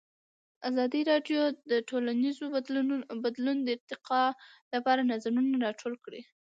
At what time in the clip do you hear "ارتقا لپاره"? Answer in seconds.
3.77-5.01